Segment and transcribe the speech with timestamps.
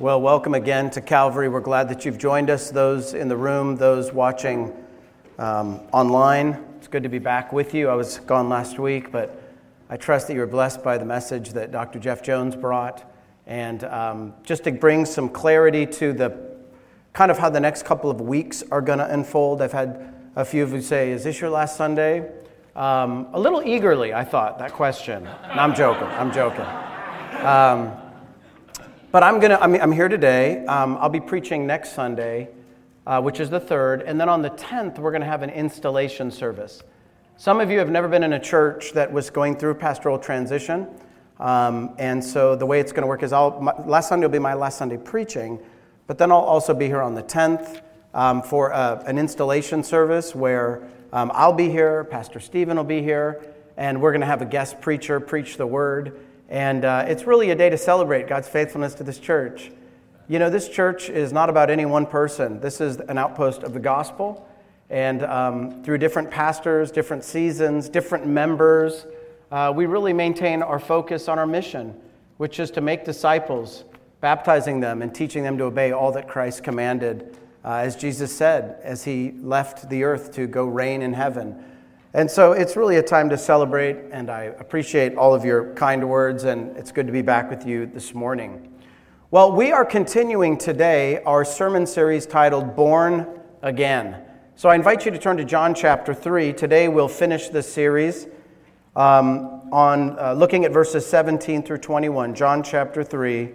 [0.00, 1.48] Well, welcome again to Calvary.
[1.48, 4.72] We're glad that you've joined us, those in the room, those watching
[5.40, 6.64] um, online.
[6.76, 7.88] It's good to be back with you.
[7.88, 9.42] I was gone last week, but
[9.90, 11.98] I trust that you were blessed by the message that Dr.
[11.98, 13.12] Jeff Jones brought.
[13.48, 16.46] And um, just to bring some clarity to the
[17.12, 20.44] kind of how the next couple of weeks are going to unfold, I've had a
[20.44, 22.30] few of you say, Is this your last Sunday?
[22.76, 25.24] Um, a little eagerly, I thought, that question.
[25.24, 26.06] No, I'm joking.
[26.06, 26.66] I'm joking.
[29.10, 30.66] But I'm, gonna, I'm, I'm here today.
[30.66, 32.50] Um, I'll be preaching next Sunday,
[33.06, 34.02] uh, which is the third.
[34.02, 36.82] And then on the 10th, we're going to have an installation service.
[37.38, 40.86] Some of you have never been in a church that was going through pastoral transition.
[41.40, 44.32] Um, and so the way it's going to work is I'll, my, last Sunday will
[44.32, 45.58] be my last Sunday preaching,
[46.06, 47.80] but then I'll also be here on the 10th
[48.12, 53.00] um, for uh, an installation service where um, I'll be here, Pastor Stephen will be
[53.00, 53.42] here,
[53.78, 56.20] and we're going to have a guest preacher preach the word.
[56.48, 59.70] And uh, it's really a day to celebrate God's faithfulness to this church.
[60.28, 63.72] You know, this church is not about any one person, this is an outpost of
[63.72, 64.46] the gospel.
[64.90, 69.06] And um, through different pastors, different seasons, different members,
[69.50, 71.94] uh, we really maintain our focus on our mission,
[72.38, 73.84] which is to make disciples,
[74.20, 78.78] baptizing them and teaching them to obey all that Christ commanded, uh, as Jesus said,
[78.82, 81.62] as he left the earth to go reign in heaven.
[82.18, 86.08] And so it's really a time to celebrate, and I appreciate all of your kind
[86.08, 88.72] words, and it's good to be back with you this morning.
[89.30, 93.24] Well, we are continuing today our sermon series titled Born
[93.62, 94.20] Again.
[94.56, 96.54] So I invite you to turn to John chapter 3.
[96.54, 98.26] Today we'll finish this series
[98.96, 102.34] um, on uh, looking at verses 17 through 21.
[102.34, 103.50] John chapter 3,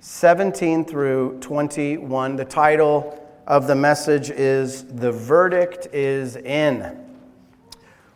[0.00, 2.36] 17 through 21.
[2.36, 7.04] The title of the message is The Verdict is In.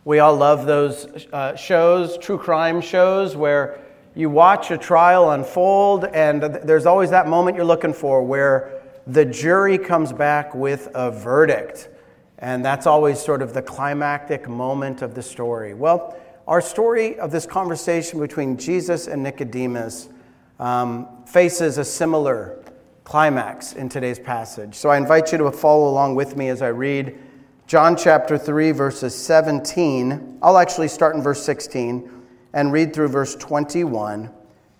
[0.05, 3.79] We all love those uh, shows, true crime shows, where
[4.15, 9.23] you watch a trial unfold, and there's always that moment you're looking for where the
[9.23, 11.89] jury comes back with a verdict.
[12.39, 15.73] And that's always sort of the climactic moment of the story.
[15.73, 16.17] Well,
[16.49, 20.09] our story of this conversation between Jesus and Nicodemus
[20.59, 22.61] um, faces a similar
[23.05, 24.75] climax in today's passage.
[24.75, 27.17] So I invite you to follow along with me as I read
[27.65, 30.39] John chapter 3, verses 17.
[30.41, 32.11] I'll actually start in verse 16
[32.51, 34.29] and read through verse 21,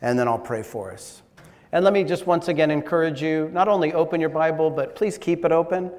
[0.02, 1.24] and then I'll pray for us.
[1.72, 5.18] And let me just once again encourage you not only open your Bible, but please
[5.18, 5.92] keep it open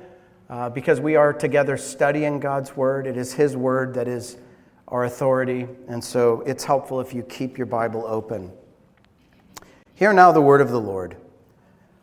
[0.50, 3.06] uh, because we are together studying God's Word.
[3.06, 4.36] It is His Word that is
[4.88, 8.52] our authority, and so it's helpful if you keep your Bible open.
[9.94, 11.16] Hear now the Word of the Lord.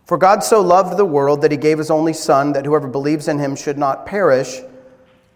[0.06, 3.28] For God so loved the world that He gave His only Son, that whoever believes
[3.28, 4.60] in Him should not perish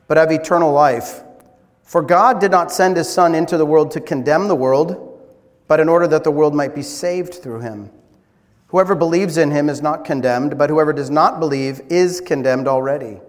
[0.07, 1.23] but have eternal life.
[1.83, 5.21] For God did not send his Son into the world to condemn the world,
[5.67, 7.91] but in order that the world might be saved through him.
[8.67, 13.21] Whoever believes in him is not condemned, but whoever does not believe is condemned already,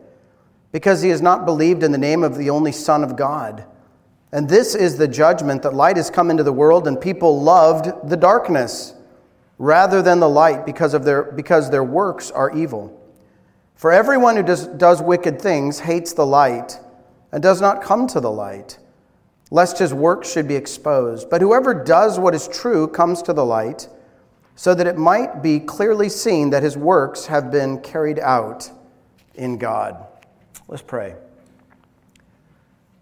[0.72, 3.64] because he has not believed in the name of the only Son of God.
[4.32, 8.08] And this is the judgment that light has come into the world, and people loved
[8.08, 8.94] the darkness
[9.58, 12.95] rather than the light because, of their, because their works are evil.
[13.76, 16.80] For everyone who does, does wicked things hates the light
[17.30, 18.78] and does not come to the light,
[19.50, 21.28] lest his work should be exposed.
[21.28, 23.88] But whoever does what is true comes to the light,
[24.54, 28.70] so that it might be clearly seen that his works have been carried out
[29.34, 30.06] in God.
[30.68, 31.14] Let's pray.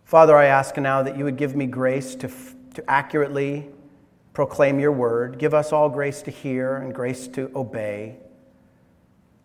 [0.04, 2.28] Father, I ask now that you would give me grace to,
[2.74, 3.70] to accurately
[4.32, 5.38] proclaim your word.
[5.38, 8.16] Give us all grace to hear and grace to obey.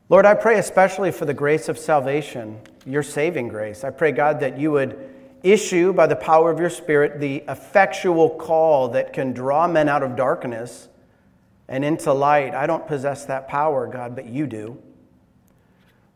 [0.10, 3.84] Lord, I pray especially for the grace of salvation, your saving grace.
[3.84, 5.08] I pray, God, that you would
[5.44, 10.02] issue by the power of your Spirit the effectual call that can draw men out
[10.02, 10.90] of darkness
[11.68, 12.56] and into light.
[12.56, 14.82] I don't possess that power, God, but you do.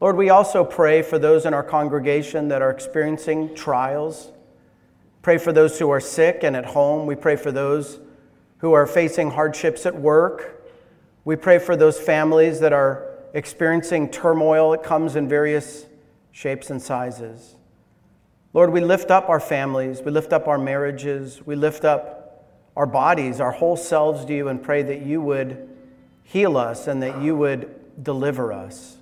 [0.02, 4.31] Lord, we also pray for those in our congregation that are experiencing trials.
[5.22, 7.06] Pray for those who are sick and at home.
[7.06, 8.00] We pray for those
[8.58, 10.68] who are facing hardships at work.
[11.25, 14.74] We pray for those families that are experiencing turmoil.
[14.74, 15.85] It comes in various
[16.31, 17.56] shapes and sizes.
[18.53, 22.85] Lord, we lift up our families, we lift up our marriages, we lift up our
[22.85, 25.69] bodies, our whole selves to you, and pray that you would
[26.24, 28.97] heal us and that you would deliver us.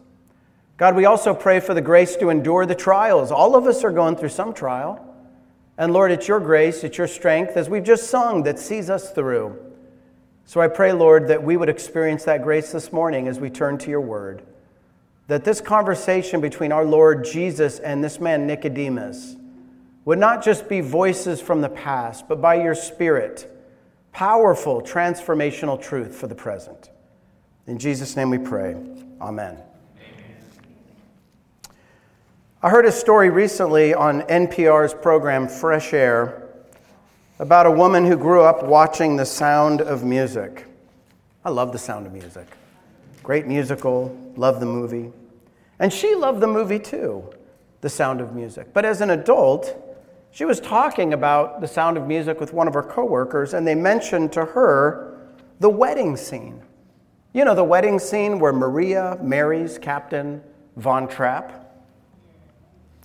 [0.78, 3.32] God, we also pray for the grace to endure the trials.
[3.32, 5.06] All of us are going through some trial.
[5.78, 9.12] And Lord, it's your grace, it's your strength, as we've just sung, that sees us
[9.12, 9.58] through.
[10.46, 13.78] So I pray, Lord, that we would experience that grace this morning as we turn
[13.80, 14.44] to your word.
[15.28, 19.36] That this conversation between our Lord Jesus and this man Nicodemus
[20.04, 23.48] would not just be voices from the past, but by your Spirit,
[24.12, 26.90] powerful transformational truth for the present.
[27.68, 28.76] In Jesus' name we pray.
[29.22, 29.58] Amen.
[32.64, 36.51] I heard a story recently on NPR's program Fresh Air
[37.42, 40.68] about a woman who grew up watching The Sound of Music.
[41.44, 42.46] I love The Sound of Music.
[43.24, 45.12] Great musical, love the movie.
[45.80, 47.28] And she loved the movie too,
[47.82, 48.72] The Sound of Music.
[48.74, 49.76] But as an adult,
[50.30, 53.74] she was talking about The Sound of Music with one of her coworkers, and they
[53.74, 55.20] mentioned to her
[55.60, 56.62] the wedding scene.
[57.34, 60.44] You know, the wedding scene where Maria marries Captain
[60.76, 61.74] Von Trapp.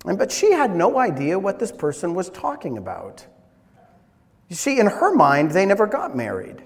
[0.04, 3.26] And, but she had no idea what this person was talking about.
[4.48, 6.62] You see, in her mind, they never got married.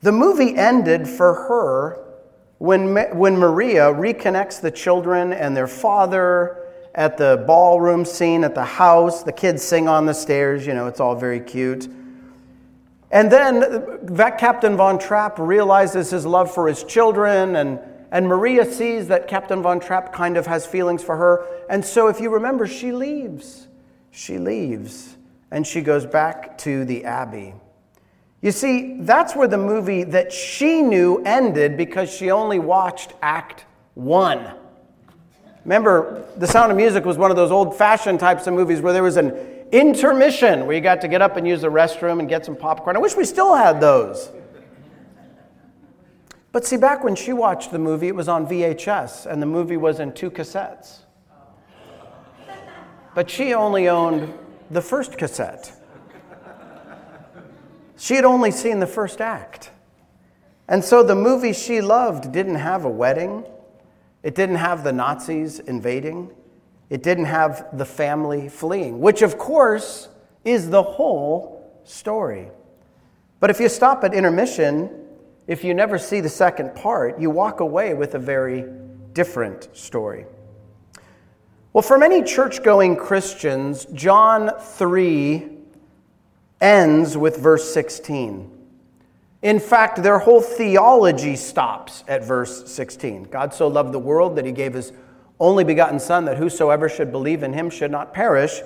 [0.00, 2.04] The movie ended for her
[2.58, 6.58] when, when Maria reconnects the children and their father
[6.94, 9.22] at the ballroom scene at the house.
[9.22, 11.88] The kids sing on the stairs, you know, it's all very cute.
[13.10, 17.78] And then uh, that Captain Von Trapp realizes his love for his children and
[18.12, 21.46] and Maria sees that Captain Von Trapp kind of has feelings for her.
[21.70, 23.68] And so, if you remember, she leaves.
[24.10, 25.16] She leaves
[25.52, 27.54] and she goes back to the Abbey.
[28.40, 33.66] You see, that's where the movie that she knew ended because she only watched Act
[33.94, 34.54] One.
[35.64, 38.92] Remember, The Sound of Music was one of those old fashioned types of movies where
[38.92, 39.30] there was an
[39.70, 42.96] intermission where you got to get up and use the restroom and get some popcorn.
[42.96, 44.30] I wish we still had those.
[46.50, 49.76] But see, back when she watched the movie, it was on VHS, and the movie
[49.76, 51.00] was in two cassettes.
[53.14, 54.32] But she only owned
[54.72, 55.72] the first cassette.
[57.96, 59.70] She had only seen the first act.
[60.66, 63.44] And so the movie she loved didn't have a wedding,
[64.22, 66.30] it didn't have the Nazis invading,
[66.88, 70.08] it didn't have the family fleeing, which of course
[70.44, 72.48] is the whole story.
[73.40, 74.90] But if you stop at intermission,
[75.46, 78.64] if you never see the second part, you walk away with a very
[79.12, 80.24] different story.
[81.72, 85.48] Well, for many church going Christians, John 3
[86.60, 88.50] ends with verse 16.
[89.40, 93.22] In fact, their whole theology stops at verse 16.
[93.24, 94.92] God so loved the world that he gave his
[95.40, 98.60] only begotten Son, that whosoever should believe in him should not perish,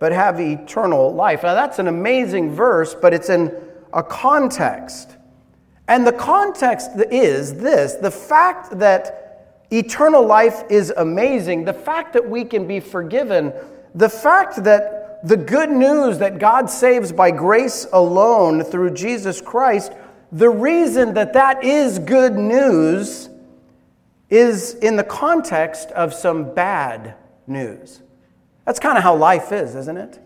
[0.00, 1.44] but have eternal life.
[1.44, 3.54] Now, that's an amazing verse, but it's in
[3.92, 5.16] a context.
[5.86, 9.29] And the context is this the fact that
[9.70, 13.52] eternal life is amazing, the fact that we can be forgiven,
[13.94, 19.92] the fact that the good news that God saves by grace alone through Jesus Christ,
[20.32, 23.28] the reason that that is good news
[24.28, 27.14] is in the context of some bad
[27.46, 28.00] news.
[28.64, 30.20] That's kind of how life is, isn't it?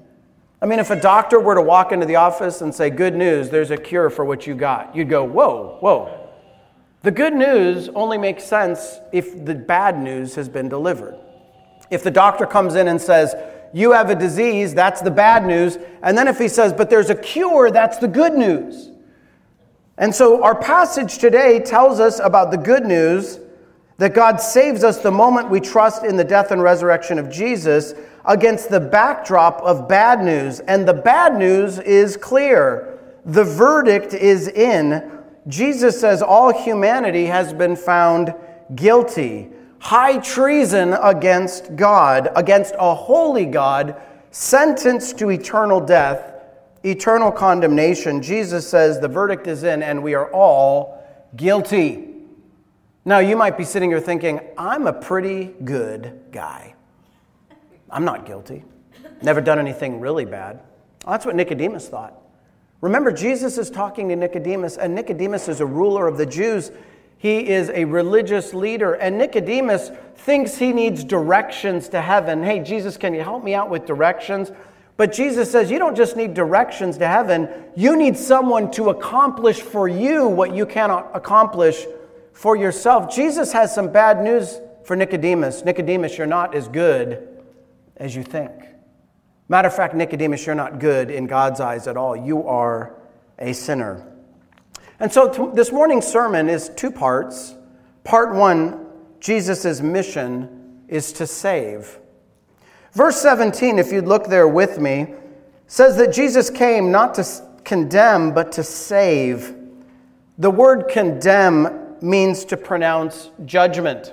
[0.60, 3.50] I mean, if a doctor were to walk into the office and say, Good news,
[3.50, 6.23] there's a cure for what you got, you'd go, Whoa, whoa.
[7.04, 11.14] The good news only makes sense if the bad news has been delivered.
[11.90, 13.34] If the doctor comes in and says,
[13.74, 15.76] You have a disease, that's the bad news.
[16.02, 18.90] And then if he says, But there's a cure, that's the good news.
[19.98, 23.38] And so our passage today tells us about the good news
[23.98, 27.92] that God saves us the moment we trust in the death and resurrection of Jesus
[28.24, 30.60] against the backdrop of bad news.
[30.60, 32.98] And the bad news is clear.
[33.26, 35.13] The verdict is in.
[35.46, 38.34] Jesus says all humanity has been found
[38.74, 39.50] guilty.
[39.78, 46.32] High treason against God, against a holy God, sentenced to eternal death,
[46.82, 48.22] eternal condemnation.
[48.22, 51.04] Jesus says the verdict is in, and we are all
[51.36, 52.08] guilty.
[53.04, 56.74] Now, you might be sitting here thinking, I'm a pretty good guy.
[57.90, 58.64] I'm not guilty.
[59.20, 60.60] Never done anything really bad.
[61.04, 62.18] Well, that's what Nicodemus thought.
[62.84, 66.70] Remember, Jesus is talking to Nicodemus, and Nicodemus is a ruler of the Jews.
[67.16, 72.42] He is a religious leader, and Nicodemus thinks he needs directions to heaven.
[72.42, 74.52] Hey, Jesus, can you help me out with directions?
[74.98, 79.62] But Jesus says, You don't just need directions to heaven, you need someone to accomplish
[79.62, 81.86] for you what you cannot accomplish
[82.34, 83.14] for yourself.
[83.14, 85.64] Jesus has some bad news for Nicodemus.
[85.64, 87.26] Nicodemus, you're not as good
[87.96, 88.52] as you think.
[89.48, 92.16] Matter of fact, Nicodemus, you're not good in God's eyes at all.
[92.16, 92.94] You are
[93.38, 94.06] a sinner.
[94.98, 97.54] And so t- this morning's sermon is two parts.
[98.04, 98.86] Part one
[99.20, 101.98] Jesus' mission is to save.
[102.92, 105.14] Verse 17, if you'd look there with me,
[105.66, 107.24] says that Jesus came not to
[107.64, 109.54] condemn, but to save.
[110.38, 114.12] The word condemn means to pronounce judgment.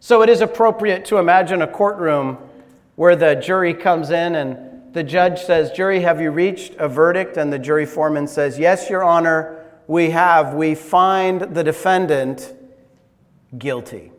[0.00, 2.36] So it is appropriate to imagine a courtroom
[2.96, 7.36] where the jury comes in and the judge says, Jury, have you reached a verdict?
[7.36, 10.54] And the jury foreman says, Yes, Your Honor, we have.
[10.54, 12.54] We find the defendant
[13.56, 14.12] guilty.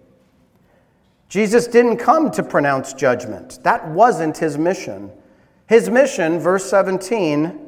[1.30, 5.12] Jesus didn't come to pronounce judgment, that wasn't his mission.
[5.68, 7.60] His mission, verse 17,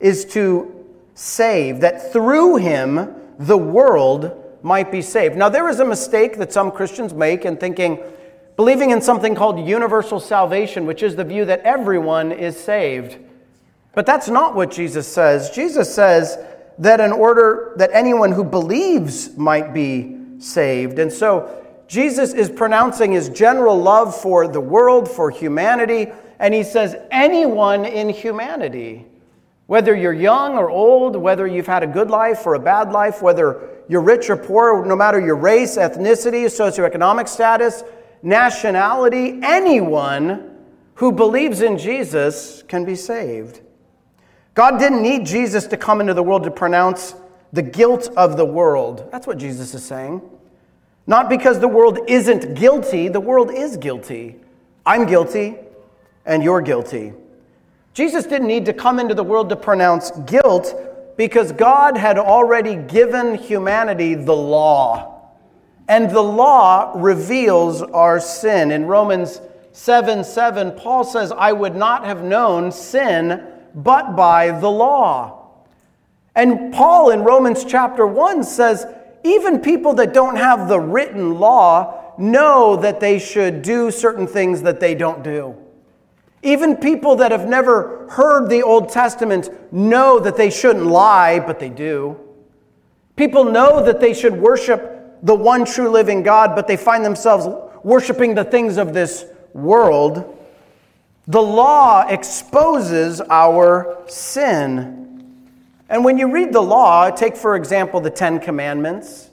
[0.00, 5.36] is to save, that through him the world might be saved.
[5.36, 8.02] Now, there is a mistake that some Christians make in thinking,
[8.58, 13.16] believing in something called universal salvation, which is the view that everyone is saved.
[13.94, 15.50] But that's not what Jesus says.
[15.50, 16.36] Jesus says
[16.76, 20.98] that in order that anyone who believes might be saved.
[20.98, 26.08] And so Jesus is pronouncing his general love for the world, for humanity,
[26.40, 29.06] and he says, anyone in humanity.
[29.66, 33.22] Whether you're young or old, whether you've had a good life or a bad life,
[33.22, 37.84] whether you're rich or poor, no matter your race, ethnicity, socioeconomic status,
[38.22, 40.56] nationality, anyone
[40.94, 43.60] who believes in Jesus can be saved.
[44.54, 47.14] God didn't need Jesus to come into the world to pronounce
[47.52, 49.08] the guilt of the world.
[49.12, 50.20] That's what Jesus is saying.
[51.06, 54.36] Not because the world isn't guilty, the world is guilty.
[54.84, 55.56] I'm guilty,
[56.26, 57.12] and you're guilty.
[57.94, 60.74] Jesus didn't need to come into the world to pronounce guilt
[61.16, 65.17] because God had already given humanity the law.
[65.88, 68.70] And the law reveals our sin.
[68.70, 69.40] In Romans
[69.72, 73.42] 7 7, Paul says, I would not have known sin
[73.74, 75.50] but by the law.
[76.34, 78.86] And Paul in Romans chapter 1 says,
[79.24, 84.62] even people that don't have the written law know that they should do certain things
[84.62, 85.56] that they don't do.
[86.42, 91.58] Even people that have never heard the Old Testament know that they shouldn't lie, but
[91.58, 92.16] they do.
[93.16, 97.46] People know that they should worship the one true living God, but they find themselves
[97.82, 100.36] worshiping the things of this world.
[101.26, 105.44] The law exposes our sin.
[105.88, 109.30] And when you read the law, take for example the Ten Commandments.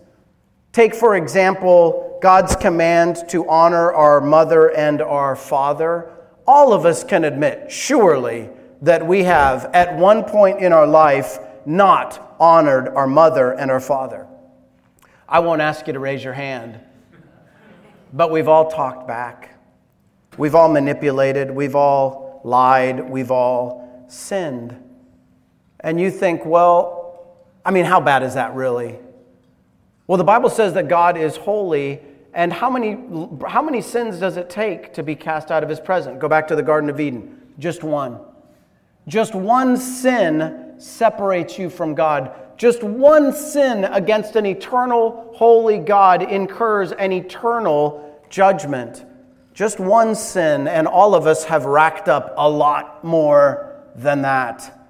[0.72, 6.12] Take for example God's command to honor our mother and our father
[6.48, 8.50] all of us can admit, surely,
[8.82, 13.80] that we have at one point in our life not honored our mother and our
[13.80, 14.27] father.
[15.27, 16.79] I won't ask you to raise your hand,
[18.13, 19.58] but we've all talked back.
[20.38, 21.50] We've all manipulated.
[21.50, 23.10] We've all lied.
[23.10, 24.77] We've all sinned.
[25.79, 29.00] And you think, well, I mean, how bad is that really?
[30.08, 32.01] Well, the Bible says that God is holy
[32.34, 32.98] and how many,
[33.48, 36.20] how many sins does it take to be cast out of his presence?
[36.20, 37.41] Go back to the Garden of Eden.
[37.58, 38.20] Just one.
[39.08, 42.32] Just one sin separates you from God.
[42.58, 49.05] Just one sin against an eternal, holy God incurs an eternal judgment.
[49.53, 54.88] Just one sin, and all of us have racked up a lot more than that.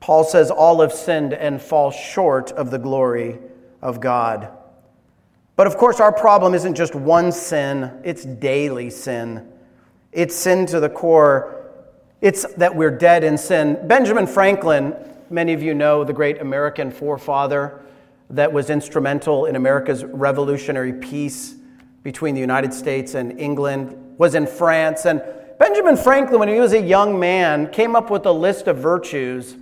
[0.00, 3.38] Paul says, All have sinned and fall short of the glory
[3.82, 4.50] of God.
[5.56, 9.52] But of course, our problem isn't just one sin, it's daily sin.
[10.12, 11.57] It's sin to the core.
[12.20, 13.78] It's that we're dead in sin.
[13.86, 14.94] Benjamin Franklin,
[15.30, 17.80] many of you know, the great American forefather
[18.30, 21.54] that was instrumental in America's revolutionary peace
[22.02, 25.06] between the United States and England, was in France.
[25.06, 25.22] And
[25.60, 29.54] Benjamin Franklin, when he was a young man, came up with a list of virtues.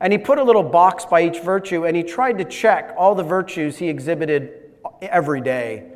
[0.00, 3.14] And he put a little box by each virtue and he tried to check all
[3.14, 5.92] the virtues he exhibited every day.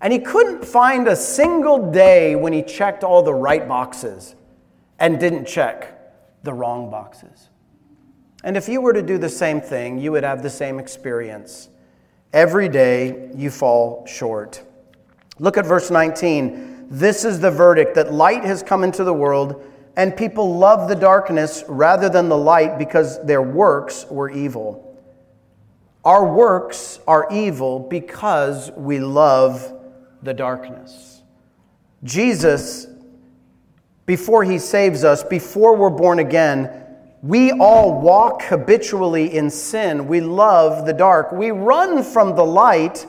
[0.00, 4.36] And he couldn't find a single day when he checked all the right boxes
[4.98, 5.94] and didn't check
[6.42, 7.48] the wrong boxes.
[8.44, 11.68] And if you were to do the same thing, you would have the same experience.
[12.32, 14.62] Every day you fall short.
[15.38, 16.86] Look at verse 19.
[16.90, 19.64] This is the verdict that light has come into the world,
[19.96, 24.84] and people love the darkness rather than the light because their works were evil.
[26.04, 29.74] Our works are evil because we love
[30.22, 31.22] the darkness.
[32.04, 32.86] Jesus,
[34.08, 36.84] before he saves us, before we're born again,
[37.22, 40.08] we all walk habitually in sin.
[40.08, 41.30] We love the dark.
[41.30, 43.06] We run from the light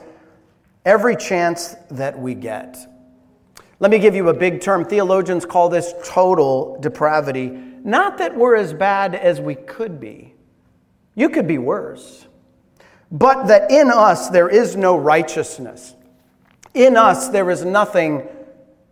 [0.86, 2.78] every chance that we get.
[3.80, 4.86] Let me give you a big term.
[4.86, 7.50] Theologians call this total depravity.
[7.50, 10.36] Not that we're as bad as we could be,
[11.16, 12.28] you could be worse
[13.12, 15.96] but that in us there is no righteousness.
[16.74, 18.28] In us there is nothing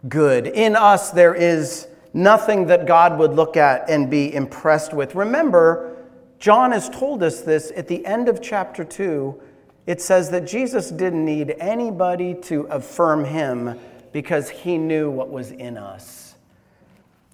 [0.07, 0.47] good.
[0.47, 1.86] In us there is
[2.17, 5.13] nothing that God would look at and be impressed with.
[5.13, 5.95] Remember,
[6.39, 9.39] John has told us this at the end of chapter 2.
[9.85, 13.79] It says that Jesus didn't need anybody to affirm him
[14.11, 16.35] because he knew what was in us.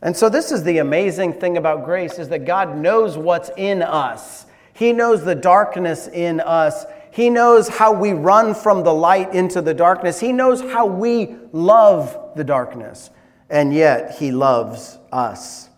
[0.02, 3.82] And so this is the amazing thing about grace is that God knows what's in
[3.82, 4.46] us.
[4.74, 6.86] He knows the darkness in us.
[7.12, 10.20] He knows how we run from the light into the darkness.
[10.20, 13.12] He knows how we love the darkness.
[13.50, 15.70] And yet, He loves us.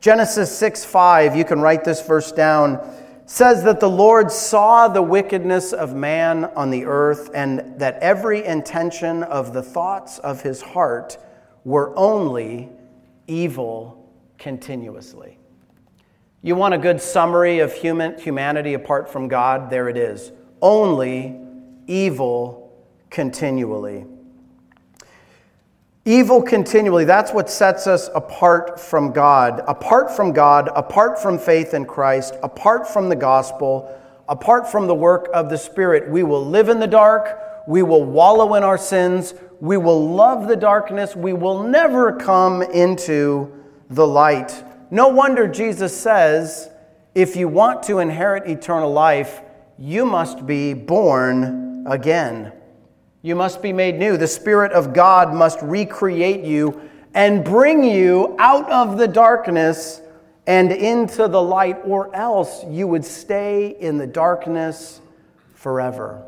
[0.00, 2.80] Genesis 6 5, you can write this verse down,
[3.24, 8.44] says that the Lord saw the wickedness of man on the earth, and that every
[8.44, 11.18] intention of the thoughts of his heart
[11.64, 12.68] were only
[13.28, 15.38] evil continuously.
[16.42, 19.70] You want a good summary of human, humanity apart from God?
[19.70, 20.32] There it is.
[20.60, 21.38] Only
[21.86, 22.76] evil
[23.10, 24.04] continually.
[26.04, 29.62] Evil continually, that's what sets us apart from God.
[29.68, 33.96] Apart from God, apart from faith in Christ, apart from the gospel,
[34.28, 38.02] apart from the work of the Spirit, we will live in the dark, we will
[38.02, 43.52] wallow in our sins, we will love the darkness, we will never come into
[43.88, 44.64] the light.
[44.90, 46.68] No wonder Jesus says,
[47.14, 49.40] if you want to inherit eternal life,
[49.78, 52.52] you must be born again.
[53.22, 54.16] You must be made new.
[54.16, 60.00] The Spirit of God must recreate you and bring you out of the darkness
[60.46, 65.00] and into the light, or else you would stay in the darkness
[65.54, 66.20] forever.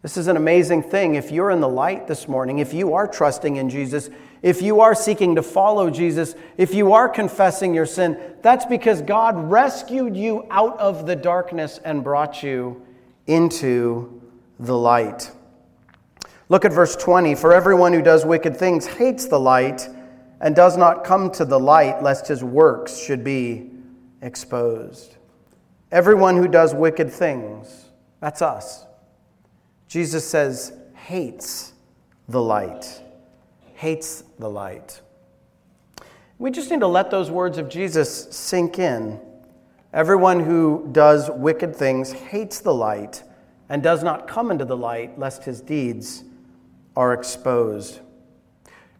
[0.00, 1.14] This is an amazing thing.
[1.14, 4.08] If you're in the light this morning, if you are trusting in Jesus,
[4.40, 9.02] if you are seeking to follow Jesus, if you are confessing your sin, that's because
[9.02, 12.86] God rescued you out of the darkness and brought you
[13.26, 14.22] into
[14.58, 15.30] the light.
[16.48, 17.34] Look at verse 20.
[17.34, 19.88] For everyone who does wicked things hates the light
[20.40, 23.70] and does not come to the light, lest his works should be
[24.22, 25.16] exposed.
[25.90, 27.86] Everyone who does wicked things,
[28.20, 28.84] that's us.
[29.88, 31.72] Jesus says, hates
[32.28, 33.02] the light
[33.74, 35.00] hates the light.
[36.38, 39.20] We just need to let those words of Jesus sink in.
[39.92, 43.22] Everyone who does wicked things hates the light
[43.68, 46.24] and does not come into the light, lest his deeds
[46.96, 48.00] are exposed.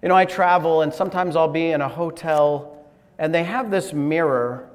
[0.03, 2.85] You know, I travel and sometimes I'll be in a hotel
[3.19, 4.69] and they have this mirror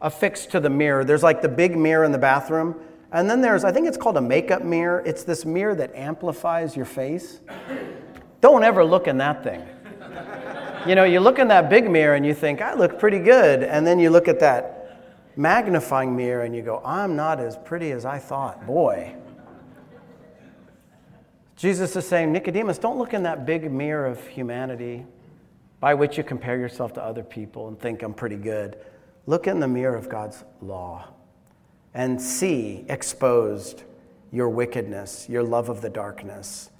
[0.00, 1.04] affixed to the mirror.
[1.04, 2.76] There's like the big mirror in the bathroom.
[3.12, 5.02] And then there's, I think it's called a makeup mirror.
[5.04, 7.40] It's this mirror that amplifies your face.
[8.40, 9.66] Don't ever look in that thing.
[10.86, 13.62] You know, you look in that big mirror and you think, I look pretty good.
[13.62, 15.00] And then you look at that
[15.36, 18.66] magnifying mirror and you go, I'm not as pretty as I thought.
[18.66, 19.14] Boy.
[21.62, 25.06] Jesus is saying, Nicodemus, don't look in that big mirror of humanity
[25.78, 28.78] by which you compare yourself to other people and think I'm pretty good.
[29.26, 31.06] Look in the mirror of God's law
[31.94, 33.84] and see exposed
[34.32, 36.70] your wickedness, your love of the darkness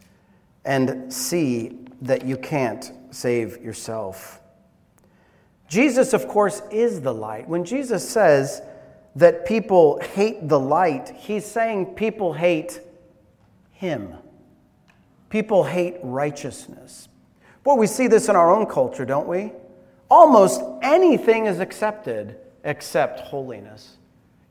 [0.64, 4.40] and see that you can't save yourself.
[5.68, 7.48] Jesus, of course, is the light.
[7.48, 8.62] When Jesus says
[9.14, 12.80] that people hate the light, he's saying people hate
[13.70, 14.16] him.
[15.32, 17.08] People hate righteousness.
[17.64, 19.50] Boy, we see this in our own culture, don't we?
[20.10, 23.96] Almost anything is accepted except holiness.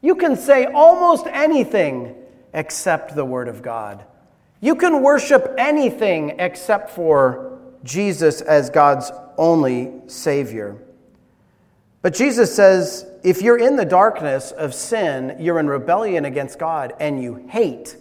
[0.02, 2.16] You can say almost anything
[2.56, 4.06] except the Word of God.
[4.60, 10.82] You can worship anything except for Jesus as God's only Savior.
[12.02, 16.94] But Jesus says if you're in the darkness of sin, you're in rebellion against God,
[17.00, 17.98] and you hate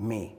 [0.00, 0.35] me.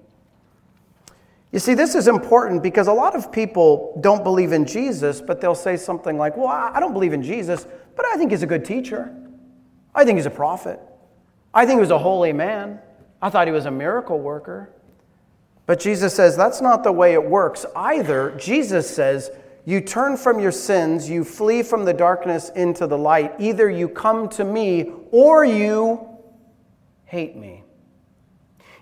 [1.52, 5.40] You see, this is important because a lot of people don't believe in Jesus, but
[5.40, 8.48] they'll say something like, Well, I don't believe in Jesus, but I think he's a
[8.48, 9.16] good teacher.
[9.96, 10.80] I think he's a prophet.
[11.54, 12.80] I think he was a holy man.
[13.22, 14.74] I thought he was a miracle worker.
[15.66, 18.36] But Jesus says that's not the way it works either.
[18.38, 19.32] Jesus says,
[19.68, 23.34] you turn from your sins, you flee from the darkness into the light.
[23.38, 26.08] Either you come to me or you
[27.04, 27.66] hate me.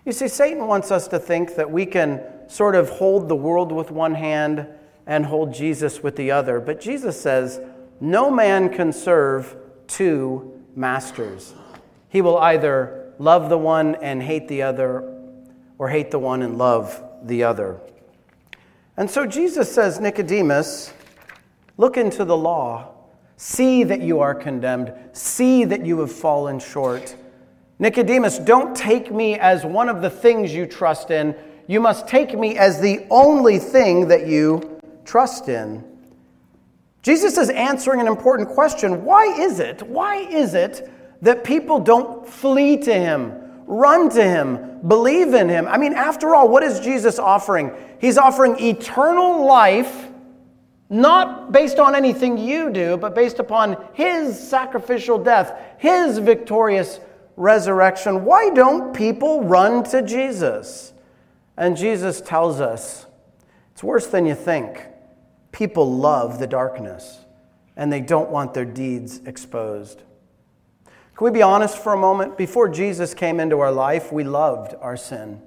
[0.06, 3.71] You see, Satan wants us to think that we can sort of hold the world
[3.71, 4.67] with one hand
[5.08, 6.60] and hold Jesus with the other.
[6.60, 7.60] But Jesus says,
[7.99, 9.55] no man can serve
[9.88, 11.53] two masters.
[12.10, 15.13] He will either love the one and hate the other,
[15.77, 17.79] or hate the one and love the other.
[18.97, 20.93] And so Jesus says, Nicodemus,
[21.77, 22.93] look into the law.
[23.38, 24.93] See that you are condemned.
[25.12, 27.15] See that you have fallen short.
[27.79, 31.36] Nicodemus, don't take me as one of the things you trust in.
[31.67, 35.84] You must take me as the only thing that you trust in.
[37.01, 39.04] Jesus is answering an important question.
[39.04, 39.82] Why is it?
[39.84, 43.41] Why is it that people don't flee to him?
[43.67, 45.67] Run to him, believe in him.
[45.67, 47.71] I mean, after all, what is Jesus offering?
[47.99, 50.08] He's offering eternal life,
[50.89, 56.99] not based on anything you do, but based upon his sacrificial death, his victorious
[57.38, 60.93] resurrection, why don't people run to Jesus?
[61.57, 63.05] And Jesus tells us
[63.73, 64.85] it's worse than you think.
[65.51, 67.19] People love the darkness
[67.75, 70.01] and they don't want their deeds exposed.
[71.15, 72.37] Can we be honest for a moment?
[72.37, 75.41] Before Jesus came into our life, we loved our sin.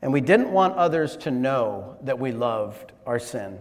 [0.00, 3.58] And we didn't want others to know that we loved our sin.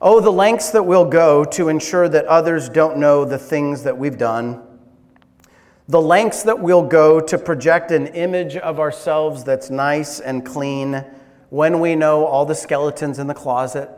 [0.00, 3.96] Oh, the lengths that we'll go to ensure that others don't know the things that
[3.96, 4.62] we've done.
[5.88, 11.04] The lengths that we'll go to project an image of ourselves that's nice and clean
[11.50, 13.88] when we know all the skeletons in the closet.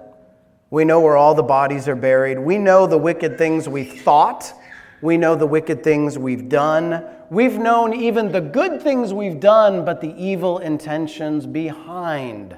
[0.69, 2.39] We know where all the bodies are buried.
[2.39, 4.53] We know the wicked things we thought.
[5.01, 7.05] We know the wicked things we've done.
[7.31, 12.55] We've known even the good things we've done, but the evil intentions behind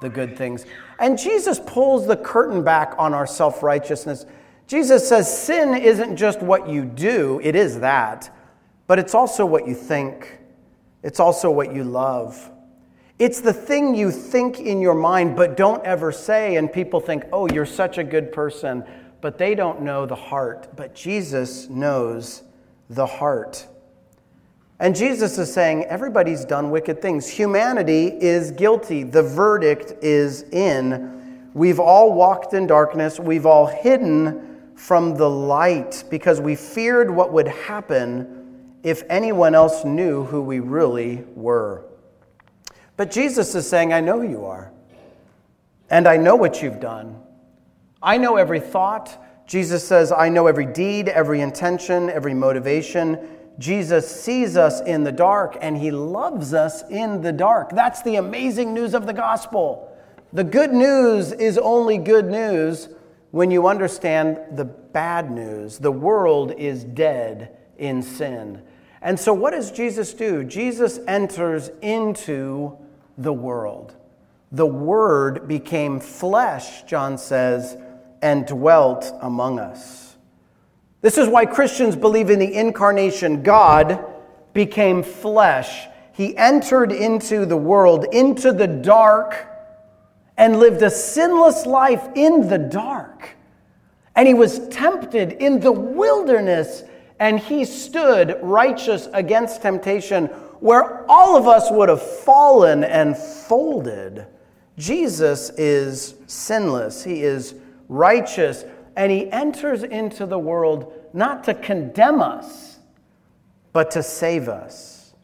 [0.00, 0.66] the good things.
[1.00, 4.24] And Jesus pulls the curtain back on our self righteousness.
[4.68, 8.30] Jesus says sin isn't just what you do, it is that,
[8.88, 10.38] but it's also what you think,
[11.04, 12.50] it's also what you love.
[13.18, 17.24] It's the thing you think in your mind but don't ever say, and people think,
[17.32, 18.84] oh, you're such a good person,
[19.20, 20.68] but they don't know the heart.
[20.74, 22.42] But Jesus knows
[22.88, 23.66] the heart.
[24.80, 27.28] And Jesus is saying everybody's done wicked things.
[27.28, 29.02] Humanity is guilty.
[29.02, 31.50] The verdict is in.
[31.52, 33.18] We've all walked in darkness.
[33.18, 38.37] We've all hidden from the light because we feared what would happen
[38.82, 41.84] if anyone else knew who we really were.
[42.96, 44.72] But Jesus is saying, I know who you are.
[45.90, 47.20] And I know what you've done.
[48.02, 49.24] I know every thought.
[49.46, 53.18] Jesus says, I know every deed, every intention, every motivation.
[53.58, 57.70] Jesus sees us in the dark and he loves us in the dark.
[57.70, 59.96] That's the amazing news of the gospel.
[60.32, 62.88] The good news is only good news
[63.30, 65.78] when you understand the bad news.
[65.78, 68.62] The world is dead in sin.
[69.08, 70.44] And so, what does Jesus do?
[70.44, 72.76] Jesus enters into
[73.16, 73.96] the world.
[74.52, 77.74] The Word became flesh, John says,
[78.20, 80.14] and dwelt among us.
[81.00, 83.42] This is why Christians believe in the incarnation.
[83.42, 84.04] God
[84.52, 85.86] became flesh.
[86.12, 89.48] He entered into the world, into the dark,
[90.36, 93.30] and lived a sinless life in the dark.
[94.14, 96.82] And he was tempted in the wilderness,
[97.20, 100.26] and he stood righteous against temptation,
[100.60, 104.26] where all of us would have fallen and folded.
[104.76, 107.54] Jesus is sinless, he is
[107.88, 108.64] righteous
[108.98, 112.80] and he enters into the world not to condemn us,
[113.72, 115.14] but to save us.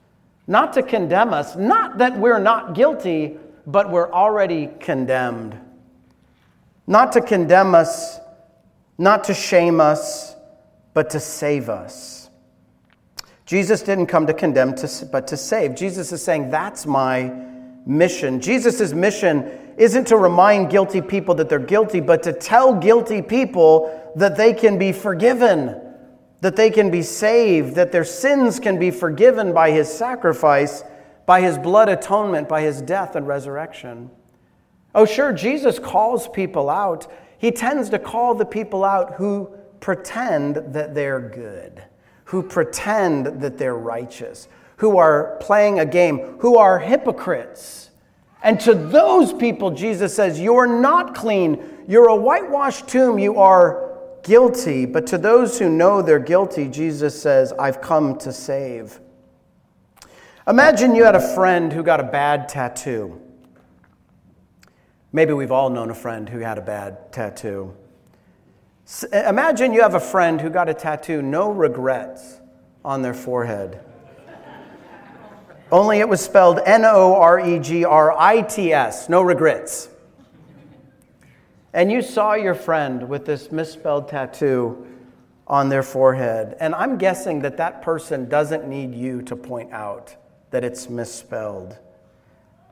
[0.46, 5.58] Not to condemn us, not that we're not guilty, but we're already condemned.
[6.86, 8.20] Not to condemn us,
[8.96, 10.33] not to shame us,
[10.94, 12.30] but to save us.
[13.46, 14.74] Jesus didn't come to condemn,
[15.12, 15.74] but to save.
[15.74, 17.30] Jesus is saying, That's my
[17.84, 18.40] mission.
[18.40, 24.12] Jesus' mission isn't to remind guilty people that they're guilty, but to tell guilty people
[24.16, 25.80] that they can be forgiven,
[26.40, 30.84] that they can be saved, that their sins can be forgiven by his sacrifice,
[31.26, 34.10] by his blood atonement, by his death and resurrection.
[34.94, 37.10] Oh, sure, Jesus calls people out.
[37.36, 39.50] He tends to call the people out who
[39.84, 41.84] pretend that they're good,
[42.24, 47.90] who pretend that they're righteous, who are playing a game, who are hypocrites.
[48.42, 51.62] And to those people, Jesus says, You're not clean.
[51.86, 53.18] You're a whitewashed tomb.
[53.18, 54.86] You are guilty.
[54.86, 59.00] But to those who know they're guilty, Jesus says, I've come to save.
[60.48, 63.20] Imagine you had a friend who got a bad tattoo.
[65.12, 67.76] Maybe we've all known a friend who had a bad tattoo.
[69.12, 72.40] Imagine you have a friend who got a tattoo, no regrets,
[72.84, 73.80] on their forehead.
[75.72, 79.88] Only it was spelled N O R E G R I T S, no regrets.
[81.72, 84.86] And you saw your friend with this misspelled tattoo
[85.46, 86.56] on their forehead.
[86.60, 90.14] And I'm guessing that that person doesn't need you to point out
[90.50, 91.76] that it's misspelled.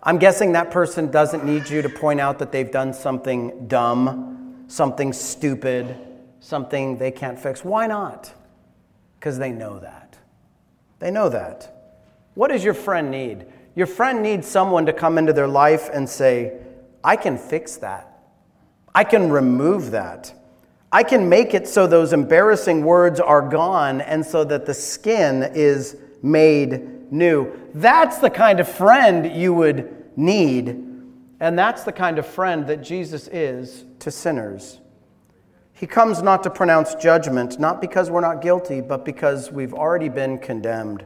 [0.03, 4.32] I'm guessing that person doesn't need you to point out that they've done something dumb,
[4.73, 5.95] something stupid,
[6.41, 7.63] something they can't fix.
[7.63, 8.33] Why not?
[9.21, 10.17] Because they know that.
[10.99, 11.93] They know that.
[12.35, 13.45] What does your friend need?
[13.75, 16.57] Your friend needs someone to come into their life and say,
[17.05, 18.19] I can fix that.
[18.95, 20.33] I can remove that.
[20.91, 25.53] I can make it so those embarrassing words are gone and so that the skin
[25.55, 27.53] is made new.
[27.75, 30.69] That's the kind of friend you would need.
[31.41, 34.81] And that's the kind of friend that Jesus is to sinners.
[35.73, 40.09] He comes not to pronounce judgment, not because we're not guilty, but because we've already
[40.09, 41.05] been condemned.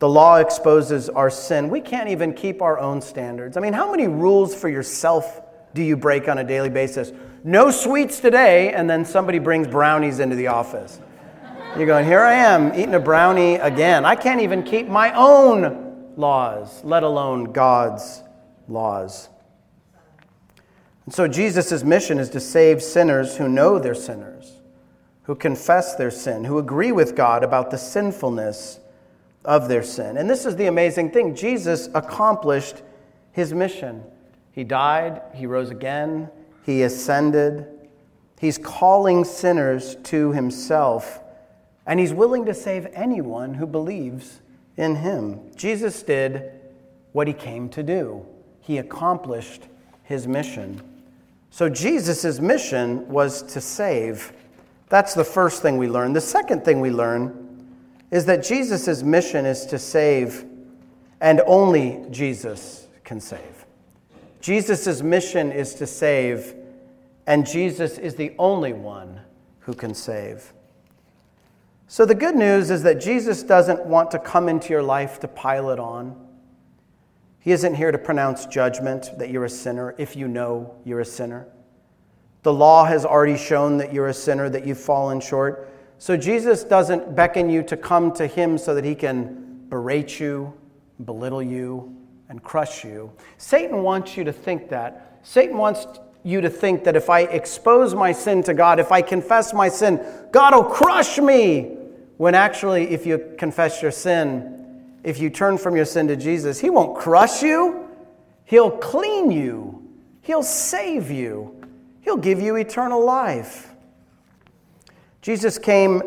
[0.00, 1.70] The law exposes our sin.
[1.70, 3.56] We can't even keep our own standards.
[3.56, 5.40] I mean, how many rules for yourself
[5.72, 7.12] do you break on a daily basis?
[7.42, 11.00] No sweets today, and then somebody brings brownies into the office.
[11.76, 14.04] You're going, here I am eating a brownie again.
[14.04, 18.22] I can't even keep my own laws, let alone God's
[18.68, 19.28] laws.
[21.04, 24.60] And so Jesus' mission is to save sinners who know they're sinners,
[25.24, 28.80] who confess their sin, who agree with God about the sinfulness
[29.44, 30.16] of their sin.
[30.16, 32.82] And this is the amazing thing Jesus accomplished
[33.32, 34.02] his mission.
[34.52, 36.30] He died, he rose again,
[36.64, 37.66] he ascended.
[38.40, 41.20] He's calling sinners to himself
[41.86, 44.40] and he's willing to save anyone who believes
[44.76, 45.40] in him.
[45.54, 46.52] Jesus did
[47.12, 48.26] what he came to do,
[48.60, 49.64] he accomplished
[50.02, 50.82] his mission.
[51.54, 54.32] So, Jesus' mission was to save.
[54.88, 56.12] That's the first thing we learn.
[56.12, 57.64] The second thing we learn
[58.10, 60.44] is that Jesus' mission is to save,
[61.20, 63.66] and only Jesus can save.
[64.40, 66.56] Jesus' mission is to save,
[67.28, 69.20] and Jesus is the only one
[69.60, 70.52] who can save.
[71.86, 75.28] So, the good news is that Jesus doesn't want to come into your life to
[75.28, 76.16] pile it on.
[77.44, 81.04] He isn't here to pronounce judgment that you're a sinner if you know you're a
[81.04, 81.46] sinner.
[82.42, 85.70] The law has already shown that you're a sinner, that you've fallen short.
[85.98, 90.54] So, Jesus doesn't beckon you to come to Him so that He can berate you,
[91.04, 91.94] belittle you,
[92.30, 93.12] and crush you.
[93.36, 95.18] Satan wants you to think that.
[95.22, 95.86] Satan wants
[96.22, 99.68] you to think that if I expose my sin to God, if I confess my
[99.68, 100.02] sin,
[100.32, 101.76] God will crush me.
[102.16, 104.63] When actually, if you confess your sin,
[105.04, 107.88] if you turn from your sin to Jesus, He won't crush you,
[108.44, 109.86] He'll clean you,
[110.22, 111.62] He'll save you,
[112.00, 113.70] He'll give you eternal life.
[115.20, 116.02] Jesus came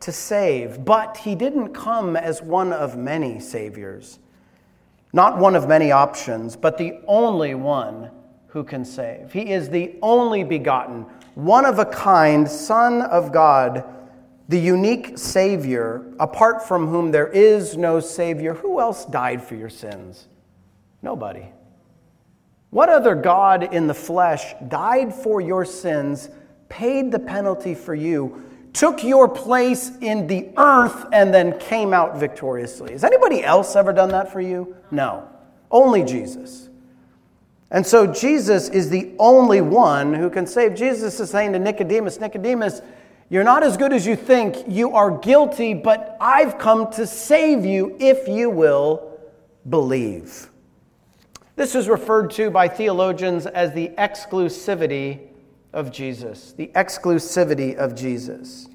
[0.00, 4.18] to save, but He didn't come as one of many Saviors.
[5.12, 8.10] Not one of many options, but the only one
[8.48, 9.32] who can save.
[9.32, 13.84] He is the only begotten, one of a kind Son of God,
[14.50, 18.54] the unique Savior, apart from whom there is no Savior.
[18.54, 20.26] Who else died for your sins?
[21.02, 21.44] Nobody.
[22.70, 26.30] What other God in the flesh died for your sins,
[26.68, 32.18] paid the penalty for you, took your place in the earth, and then came out
[32.18, 32.90] victoriously?
[32.90, 34.74] Has anybody else ever done that for you?
[34.90, 35.28] No.
[35.70, 36.68] Only Jesus.
[37.70, 40.74] And so Jesus is the only one who can save.
[40.74, 42.82] Jesus is saying to Nicodemus, Nicodemus,
[43.30, 44.64] you're not as good as you think.
[44.68, 49.18] You are guilty, but I've come to save you if you will
[49.68, 50.50] believe.
[51.54, 55.28] This is referred to by theologians as the exclusivity
[55.72, 56.52] of Jesus.
[56.52, 58.66] The exclusivity of Jesus.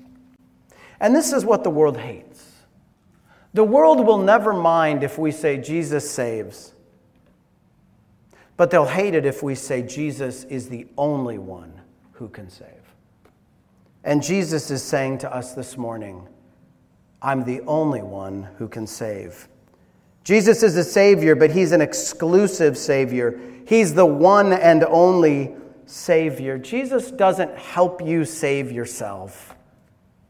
[1.02, 2.52] And this is what the world hates.
[3.54, 6.74] The world will never mind if we say Jesus saves.
[8.56, 11.82] But they'll hate it if we say Jesus is the only one
[12.14, 12.75] who can save.
[14.06, 16.28] And Jesus is saying to us this morning,
[17.22, 19.50] I'm the only one who can save.
[20.24, 23.40] Jesus is a Savior, but He's an exclusive Savior.
[23.68, 25.56] He's the one and only
[25.88, 26.58] Savior.
[26.58, 29.56] Jesus doesn't help you save yourself,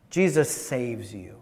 [0.09, 1.35] Jesus saves you.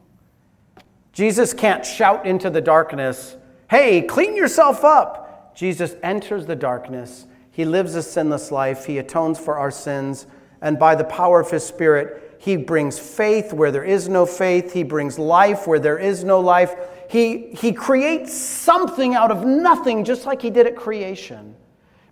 [1.13, 3.37] Jesus can't shout into the darkness,
[3.69, 5.55] Hey, clean yourself up.
[5.55, 7.25] Jesus enters the darkness.
[7.49, 8.85] He lives a sinless life.
[8.85, 10.27] He atones for our sins.
[10.61, 14.73] And by the power of His Spirit, He brings faith where there is no faith.
[14.73, 16.75] He brings life where there is no life.
[17.09, 21.55] He, he creates something out of nothing, just like He did at creation.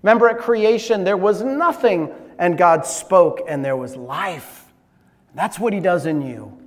[0.01, 4.67] Remember, at creation, there was nothing, and God spoke, and there was life.
[5.35, 6.57] That's what He does in you.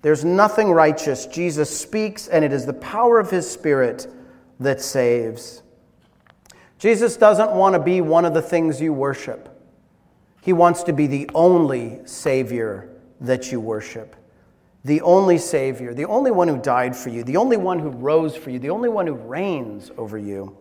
[0.00, 1.26] There's nothing righteous.
[1.26, 4.06] Jesus speaks, and it is the power of His Spirit
[4.60, 5.62] that saves.
[6.78, 9.62] Jesus doesn't want to be one of the things you worship.
[10.40, 14.16] He wants to be the only Savior that you worship.
[14.84, 18.34] The only Savior, the only one who died for you, the only one who rose
[18.34, 20.56] for you, the only one who reigns over you.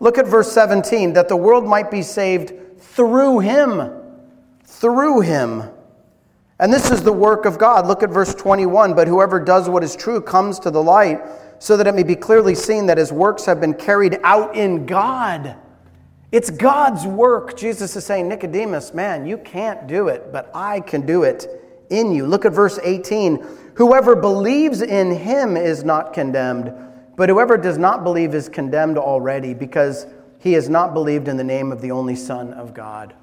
[0.00, 3.92] Look at verse 17 that the world might be saved through Him.
[4.64, 5.62] Through Him.
[6.58, 7.86] And this is the work of God.
[7.86, 11.20] Look at verse 21 But whoever does what is true comes to the light
[11.60, 14.84] so that it may be clearly seen that his works have been carried out in
[14.84, 15.56] God.
[16.32, 17.56] It's God's work.
[17.56, 22.12] Jesus is saying, Nicodemus, man, you can't do it, but I can do it in
[22.12, 22.26] you.
[22.26, 23.44] Look at verse 18.
[23.74, 26.72] Whoever believes in him is not condemned,
[27.16, 30.06] but whoever does not believe is condemned already because
[30.38, 33.14] he has not believed in the name of the only Son of God.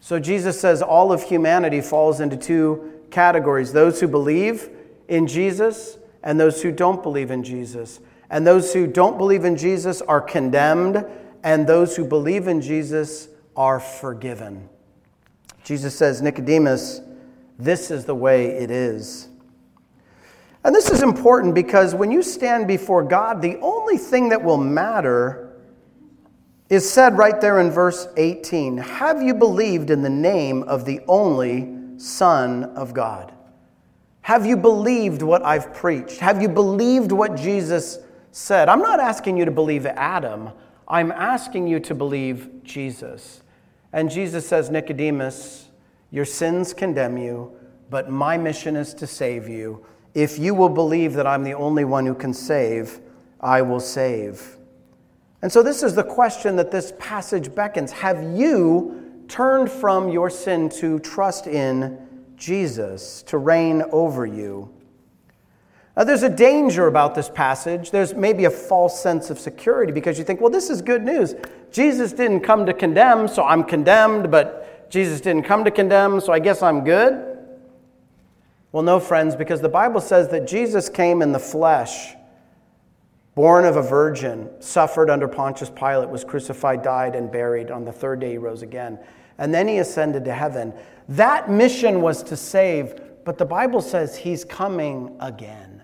[0.00, 4.70] So Jesus says all of humanity falls into two categories those who believe
[5.08, 8.00] in Jesus and those who don't believe in Jesus.
[8.30, 11.04] And those who don't believe in Jesus are condemned,
[11.42, 14.68] and those who believe in Jesus are forgiven.
[15.64, 17.00] Jesus says, Nicodemus,
[17.58, 19.28] this is the way it is.
[20.64, 24.58] And this is important because when you stand before God, the only thing that will
[24.58, 25.48] matter
[26.68, 31.00] is said right there in verse 18 Have you believed in the name of the
[31.08, 33.32] only Son of God?
[34.22, 36.18] Have you believed what I've preached?
[36.18, 37.98] Have you believed what Jesus
[38.30, 38.68] said?
[38.68, 40.50] I'm not asking you to believe Adam,
[40.86, 43.42] I'm asking you to believe Jesus.
[43.92, 45.67] And Jesus says, Nicodemus,
[46.10, 47.52] your sins condemn you,
[47.90, 49.84] but my mission is to save you.
[50.14, 53.00] If you will believe that I'm the only one who can save,
[53.40, 54.56] I will save.
[55.42, 60.30] And so, this is the question that this passage beckons Have you turned from your
[60.30, 61.98] sin to trust in
[62.36, 64.74] Jesus to reign over you?
[65.96, 67.90] Now, there's a danger about this passage.
[67.90, 71.34] There's maybe a false sense of security because you think, well, this is good news.
[71.72, 74.57] Jesus didn't come to condemn, so I'm condemned, but
[74.90, 77.38] Jesus didn't come to condemn, so I guess I'm good.
[78.72, 82.14] Well, no, friends, because the Bible says that Jesus came in the flesh,
[83.34, 87.70] born of a virgin, suffered under Pontius Pilate, was crucified, died, and buried.
[87.70, 88.98] On the third day, he rose again.
[89.38, 90.74] And then he ascended to heaven.
[91.08, 95.82] That mission was to save, but the Bible says he's coming again.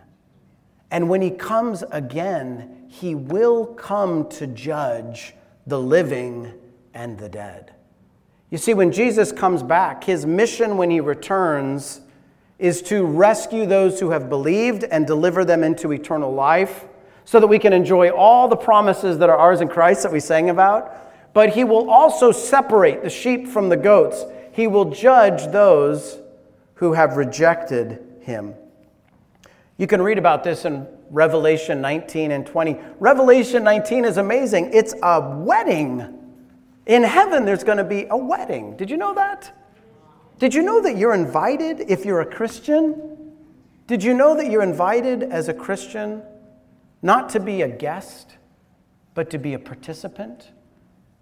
[0.91, 5.35] And when he comes again, he will come to judge
[5.67, 6.53] the living
[6.93, 7.74] and the dead.
[8.55, 12.01] You see, when Jesus comes back, his mission when he returns
[12.61, 16.85] is to rescue those who have believed and deliver them into eternal life
[17.25, 20.21] so that we can enjoy all the promises that are ours in Christ that we
[20.21, 21.33] sang about.
[21.33, 24.25] But he will also separate the sheep from the goats.
[24.53, 26.21] He will judge those
[26.75, 28.55] who have rejected him.
[29.79, 32.79] You can read about this in Revelation 19 and 20.
[33.01, 34.71] Revelation 19 is amazing.
[34.73, 36.21] It's a wedding.
[36.87, 38.77] In heaven, there's going to be a wedding.
[38.77, 39.53] Did you know that?
[40.39, 43.33] Did you know that you're invited if you're a Christian?
[43.87, 46.23] Did you know that you're invited as a Christian
[47.03, 48.37] not to be a guest,
[49.15, 50.51] but to be a participant?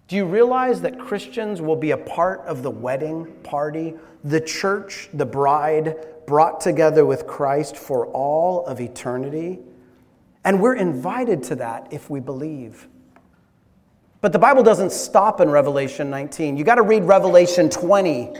[0.08, 3.94] Do you realize that Christians will be a part of the wedding party,
[4.24, 5.96] the church, the bride,
[6.26, 9.58] brought together with Christ for all of eternity?
[10.44, 12.88] And we're invited to that if we believe.
[14.22, 16.56] But the Bible doesn't stop in Revelation 19.
[16.56, 18.32] You got to read Revelation 20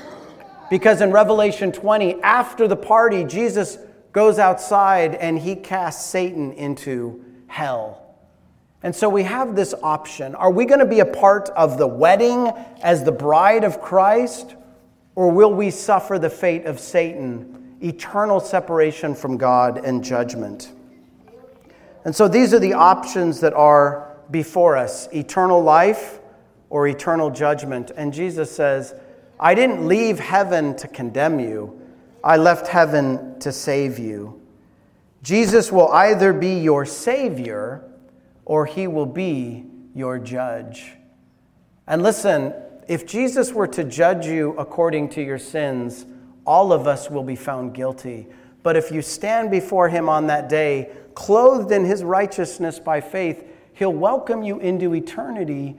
[0.71, 3.79] because in Revelation 20, after the party, Jesus
[4.13, 8.15] goes outside and he casts Satan into hell.
[8.85, 10.37] And so we have this option.
[10.37, 14.55] Are we going to be a part of the wedding as the bride of Christ?
[15.17, 20.71] Or will we suffer the fate of Satan, eternal separation from God and judgment?
[22.05, 26.21] And so these are the options that are before us eternal life
[26.71, 27.91] or eternal judgment.
[27.97, 28.95] And Jesus says,
[29.39, 31.81] I didn't leave heaven to condemn you,
[32.23, 34.41] I left heaven to save you.
[35.23, 37.85] Jesus will either be your Savior
[38.45, 40.93] or he will be your judge.
[41.87, 42.55] And listen,
[42.89, 46.07] if Jesus were to judge you according to your sins,
[46.45, 48.27] all of us will be found guilty.
[48.63, 53.45] But if you stand before him on that day, clothed in his righteousness by faith,
[53.83, 55.75] he'll welcome you into eternity,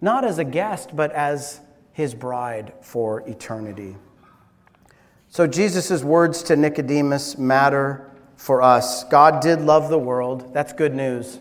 [0.00, 3.96] not as a guest, but as his bride for eternity.
[5.26, 9.02] So Jesus' words to Nicodemus matter for us.
[9.02, 10.54] God did love the world.
[10.54, 11.40] That's good news.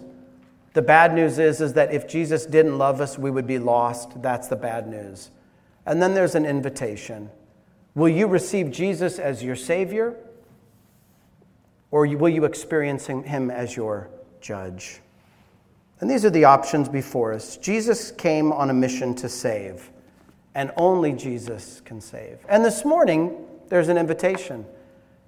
[0.73, 4.19] The bad news is, is that if Jesus didn't love us, we would be lost.
[4.23, 5.29] That's the bad news.
[5.85, 7.29] And then there's an invitation.
[7.93, 10.15] Will you receive Jesus as your Savior?
[11.91, 14.09] Or will you experience Him as your
[14.41, 14.99] judge?
[15.99, 17.57] And these are the options before us.
[17.57, 19.91] Jesus came on a mission to save
[20.57, 22.39] and only Jesus can save.
[22.49, 24.65] And this morning, there's an invitation.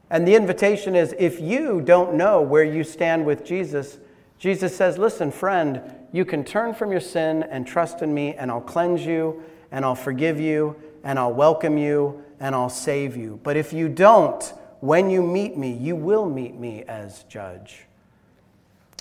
[0.09, 3.99] And the invitation is if you don't know where you stand with Jesus,
[4.39, 8.49] Jesus says, Listen, friend, you can turn from your sin and trust in me, and
[8.49, 13.39] I'll cleanse you, and I'll forgive you, and I'll welcome you, and I'll save you.
[13.43, 14.43] But if you don't,
[14.79, 17.85] when you meet me, you will meet me as judge.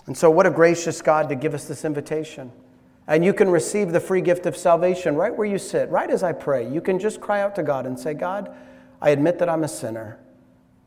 [0.08, 2.50] And so, what a gracious God to give us this invitation.
[3.06, 6.22] And you can receive the free gift of salvation right where you sit, right as
[6.22, 6.66] I pray.
[6.68, 8.54] You can just cry out to God and say, God,
[9.02, 10.18] I admit that I'm a sinner,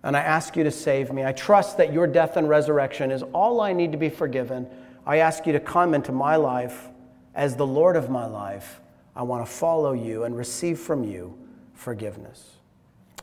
[0.02, 1.24] and I ask you to save me.
[1.24, 4.68] I trust that your death and resurrection is all I need to be forgiven.
[5.06, 6.90] I ask you to come into my life
[7.36, 8.82] as the Lord of my life.
[9.16, 11.38] I want to follow you and receive from you
[11.76, 12.56] forgiveness.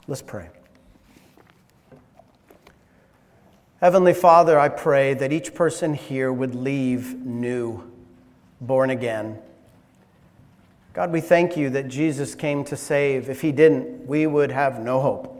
[0.07, 0.49] Let's pray.
[3.81, 7.89] Heavenly Father, I pray that each person here would leave new,
[8.61, 9.39] born again.
[10.95, 13.31] God, we thank you that Jesus came to save.
[13.31, 15.35] If he didn't, we would have no hope.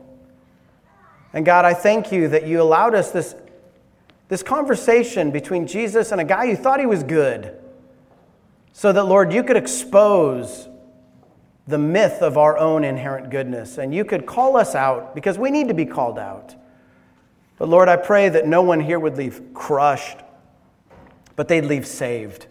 [1.33, 3.35] And God, I thank you that you allowed us this,
[4.29, 7.59] this conversation between Jesus and a guy who thought he was good,
[8.73, 10.69] so that, Lord, you could expose
[11.67, 15.51] the myth of our own inherent goodness and you could call us out because we
[15.51, 16.55] need to be called out.
[17.59, 20.19] But Lord, I pray that no one here would leave crushed,
[21.35, 22.47] but they'd leave saved.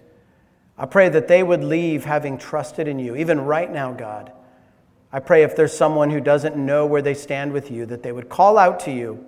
[0.77, 4.31] I pray that they would leave having trusted in you, even right now, God.
[5.11, 8.11] I pray if there's someone who doesn't know where they stand with you, that they
[8.11, 9.25] would call out to you,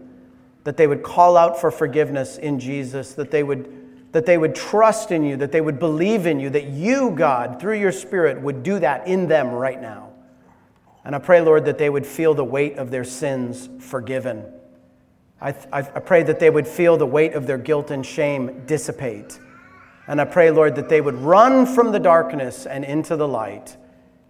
[0.65, 4.53] that they would call out for forgiveness in Jesus, that they would, that they would
[4.53, 8.41] trust in you, that they would believe in you, that you, God, through your Spirit,
[8.41, 10.09] would do that in them right now.
[11.05, 14.58] And I pray, Lord, that they would feel the weight of their sins forgiven
[15.41, 18.65] I, I, I pray that they would feel the weight of their guilt and shame
[18.65, 19.39] dissipate.
[20.07, 23.77] And I pray, Lord, that they would run from the darkness and into the light,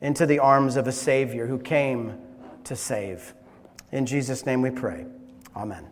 [0.02, 2.18] into the arms of a Savior who came
[2.66, 3.34] to save.
[3.92, 5.06] In Jesus' name we pray.
[5.56, 5.88] Amen.